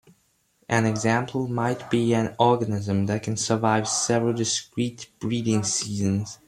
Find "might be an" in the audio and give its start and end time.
1.47-2.35